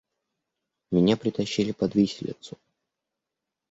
Меня 0.89 1.15
притащили 1.15 1.73
под 1.73 1.93
виселицу. 1.93 2.57